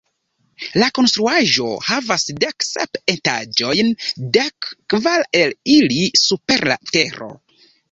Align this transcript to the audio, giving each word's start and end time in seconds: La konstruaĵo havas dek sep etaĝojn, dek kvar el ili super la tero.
La 0.83 0.85
konstruaĵo 0.99 1.67
havas 1.89 2.25
dek 2.45 2.65
sep 2.69 2.99
etaĝojn, 3.15 3.93
dek 4.39 4.73
kvar 4.95 5.29
el 5.43 5.57
ili 5.77 6.03
super 6.25 6.69
la 6.75 6.83
tero. 6.93 7.33